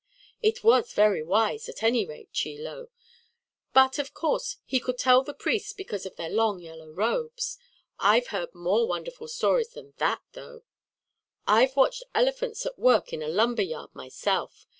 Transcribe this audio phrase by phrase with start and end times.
[0.41, 2.87] "It was very wise, at any rate, Chie Lo.
[3.71, 7.59] But, of course, he could tell the priests because of their long yellow robes.
[7.99, 10.63] I've heard more wonderful stories than that, though.
[11.45, 14.65] "I've watched elephants at work in a lumber yard, myself.